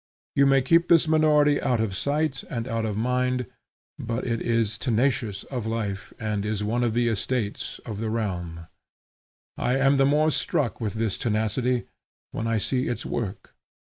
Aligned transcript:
You 0.35 0.47
may 0.47 0.63
keep 0.63 0.87
this 0.87 1.07
minority 1.07 1.61
out 1.61 1.79
of 1.79 1.95
sight 1.95 2.41
and 2.49 2.67
out 2.67 2.87
of 2.87 2.97
mind, 2.97 3.45
but 3.99 4.25
it 4.25 4.41
is 4.41 4.79
tenacious 4.79 5.43
of 5.43 5.67
life, 5.67 6.11
and 6.17 6.43
is 6.43 6.63
one 6.63 6.83
of 6.83 6.95
the 6.95 7.07
estates 7.07 7.77
of 7.85 7.99
the 7.99 8.09
realm. 8.09 8.65
I 9.59 9.77
am 9.77 9.97
the 9.97 10.05
more 10.07 10.31
struck 10.31 10.81
with 10.81 10.95
this 10.95 11.19
tenacity, 11.19 11.83
when 12.31 12.47
I 12.47 12.57
see 12.57 12.87
its 12.87 13.05
work. 13.05 13.53